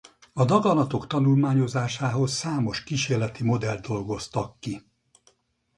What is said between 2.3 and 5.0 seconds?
számos kísérleti modellt dolgoztak ki.